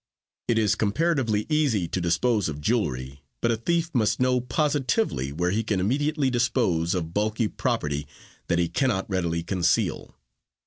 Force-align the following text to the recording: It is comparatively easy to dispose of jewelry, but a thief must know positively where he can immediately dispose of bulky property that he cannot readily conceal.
It 0.47 0.57
is 0.57 0.73
comparatively 0.73 1.45
easy 1.47 1.87
to 1.89 2.01
dispose 2.01 2.49
of 2.49 2.59
jewelry, 2.59 3.21
but 3.39 3.51
a 3.51 3.55
thief 3.55 3.91
must 3.93 4.19
know 4.19 4.41
positively 4.41 5.31
where 5.31 5.51
he 5.51 5.63
can 5.63 5.79
immediately 5.79 6.31
dispose 6.31 6.95
of 6.95 7.13
bulky 7.13 7.47
property 7.47 8.07
that 8.47 8.57
he 8.57 8.67
cannot 8.67 9.07
readily 9.07 9.43
conceal. 9.43 10.15